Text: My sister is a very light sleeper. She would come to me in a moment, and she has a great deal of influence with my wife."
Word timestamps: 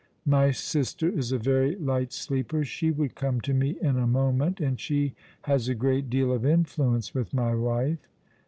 My 0.25 0.49
sister 0.49 1.07
is 1.07 1.31
a 1.31 1.37
very 1.37 1.75
light 1.75 2.11
sleeper. 2.11 2.63
She 2.65 2.89
would 2.89 3.13
come 3.13 3.39
to 3.41 3.53
me 3.53 3.77
in 3.79 3.97
a 3.99 4.07
moment, 4.07 4.59
and 4.59 4.79
she 4.79 5.13
has 5.43 5.69
a 5.69 5.75
great 5.75 6.09
deal 6.09 6.33
of 6.33 6.43
influence 6.43 7.13
with 7.13 7.35
my 7.35 7.53
wife." 7.53 7.99